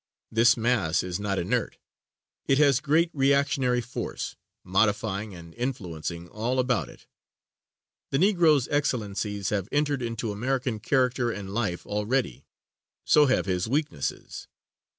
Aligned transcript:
This 0.31 0.57
mass 0.57 1.03
is 1.03 1.19
not 1.19 1.37
inert; 1.37 1.77
it 2.47 2.57
has 2.57 2.79
great 2.79 3.11
reactionary 3.13 3.81
force, 3.81 4.35
modifying 4.63 5.35
and 5.35 5.53
influencing 5.53 6.27
all 6.27 6.57
about 6.57 6.89
it. 6.89 7.05
The 8.09 8.17
Negro's 8.17 8.67
excellences 8.69 9.49
have 9.49 9.69
entered 9.71 10.01
into 10.01 10.31
American 10.31 10.79
character 10.79 11.29
and 11.29 11.53
life 11.53 11.85
already; 11.85 12.47
so 13.05 13.27
have 13.27 13.45
his 13.45 13.67
weaknesses. 13.67 14.47